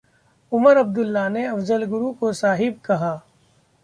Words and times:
उमर 0.51 0.77
अब्दुल्ला 0.77 1.27
ने 1.29 1.45
अफजल 1.45 1.85
गुरु 1.85 2.11
को 2.13 2.31
'साहिब' 2.33 2.81
कहा 2.85 3.13